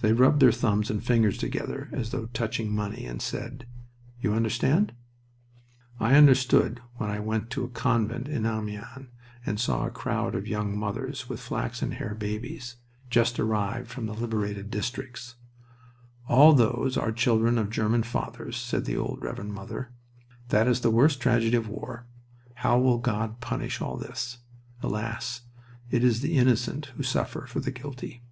They 0.00 0.12
rubbed 0.12 0.40
their 0.40 0.50
thumbs 0.50 0.90
and 0.90 1.04
fingers 1.04 1.38
together 1.38 1.88
as 1.92 2.10
though 2.10 2.26
touching 2.34 2.74
money 2.74 3.06
and 3.06 3.22
said, 3.22 3.64
"You 4.20 4.34
understand?" 4.34 4.92
I 6.00 6.16
understood 6.16 6.80
when 6.96 7.10
I 7.10 7.20
went 7.20 7.48
to 7.50 7.62
a 7.62 7.68
convent 7.68 8.26
in 8.26 8.44
Amiens 8.44 9.06
and 9.46 9.60
saw 9.60 9.86
a 9.86 9.90
crowd 9.92 10.34
of 10.34 10.48
young 10.48 10.76
mothers 10.76 11.28
with 11.28 11.38
flaxen 11.38 11.92
haired 11.92 12.18
babies, 12.18 12.74
just 13.08 13.38
arrived 13.38 13.86
from 13.86 14.06
the 14.06 14.14
liberated 14.14 14.68
districts. 14.68 15.36
"All 16.28 16.54
those 16.54 16.96
are 16.96 17.12
the 17.12 17.16
children 17.16 17.56
of 17.56 17.70
German 17.70 18.02
fathers," 18.02 18.56
said 18.56 18.84
the 18.84 18.96
old 18.96 19.22
Reverend 19.22 19.54
Mother. 19.54 19.92
"That 20.48 20.66
is 20.66 20.80
the 20.80 20.90
worst 20.90 21.20
tragedy 21.20 21.56
of 21.56 21.68
war. 21.68 22.08
How 22.54 22.80
will 22.80 22.98
God 22.98 23.38
punish 23.38 23.80
all 23.80 23.96
this? 23.96 24.38
Alas! 24.82 25.42
it 25.88 26.02
is 26.02 26.20
the 26.20 26.36
innocent 26.36 26.86
who 26.96 27.04
suffer 27.04 27.46
for 27.46 27.60
the 27.60 27.70
guilty." 27.70 28.24